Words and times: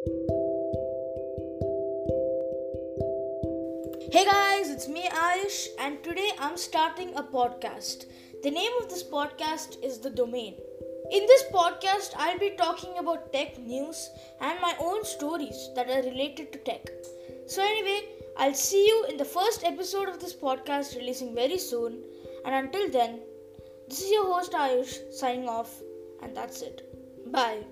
Hey 0.00 0.08
guys, 4.24 4.70
it's 4.70 4.88
me 4.88 5.06
Ayush, 5.08 5.66
and 5.78 6.02
today 6.02 6.30
I'm 6.38 6.56
starting 6.56 7.14
a 7.16 7.22
podcast. 7.22 8.06
The 8.42 8.50
name 8.50 8.70
of 8.80 8.88
this 8.88 9.02
podcast 9.02 9.84
is 9.84 9.98
The 9.98 10.08
Domain. 10.08 10.54
In 11.10 11.26
this 11.26 11.44
podcast, 11.52 12.14
I'll 12.16 12.38
be 12.38 12.48
talking 12.56 12.96
about 12.96 13.30
tech 13.34 13.58
news 13.58 14.08
and 14.40 14.58
my 14.62 14.74
own 14.80 15.04
stories 15.04 15.68
that 15.74 15.90
are 15.90 16.08
related 16.08 16.50
to 16.54 16.58
tech. 16.60 16.88
So, 17.46 17.62
anyway, 17.62 18.00
I'll 18.38 18.54
see 18.54 18.86
you 18.86 19.04
in 19.10 19.18
the 19.18 19.24
first 19.26 19.64
episode 19.64 20.08
of 20.08 20.18
this 20.18 20.32
podcast 20.32 20.96
releasing 20.96 21.34
very 21.34 21.58
soon. 21.58 22.02
And 22.46 22.54
until 22.54 22.88
then, 22.88 23.20
this 23.90 24.00
is 24.00 24.10
your 24.10 24.24
host 24.32 24.52
Ayush 24.52 25.12
signing 25.12 25.46
off, 25.46 25.82
and 26.22 26.34
that's 26.34 26.62
it. 26.62 26.90
Bye. 27.30 27.64